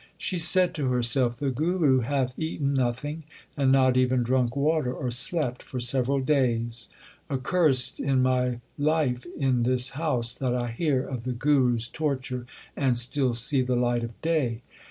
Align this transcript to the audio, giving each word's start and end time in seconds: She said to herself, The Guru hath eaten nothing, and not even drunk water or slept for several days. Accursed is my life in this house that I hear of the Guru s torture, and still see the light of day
She 0.17 0.39
said 0.39 0.73
to 0.73 0.87
herself, 0.89 1.37
The 1.37 1.51
Guru 1.51 1.99
hath 1.99 2.33
eaten 2.39 2.73
nothing, 2.73 3.21
and 3.55 3.71
not 3.71 3.95
even 3.95 4.23
drunk 4.23 4.55
water 4.55 4.91
or 4.91 5.11
slept 5.11 5.61
for 5.61 5.79
several 5.79 6.19
days. 6.21 6.89
Accursed 7.29 7.99
is 7.99 8.15
my 8.15 8.61
life 8.79 9.27
in 9.37 9.61
this 9.61 9.91
house 9.91 10.33
that 10.33 10.55
I 10.55 10.71
hear 10.71 11.07
of 11.07 11.23
the 11.23 11.33
Guru 11.33 11.75
s 11.75 11.87
torture, 11.87 12.47
and 12.75 12.97
still 12.97 13.35
see 13.35 13.61
the 13.61 13.75
light 13.75 14.01
of 14.01 14.19
day 14.23 14.63